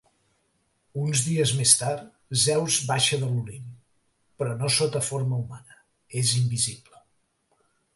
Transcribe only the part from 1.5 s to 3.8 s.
més tard, Zeus baixa de l'Olimp,